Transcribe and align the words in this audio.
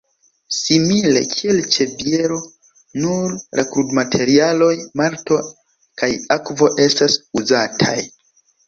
Simile 0.59 1.21
kiel 1.33 1.59
ĉe 1.75 1.87
biero 1.99 2.39
nur 3.03 3.37
la 3.61 3.67
krudmaterialoj 3.75 4.73
malto 5.03 5.41
kaj 6.03 6.13
akvo 6.41 6.75
estas 6.91 7.25
uzataj. 7.45 7.99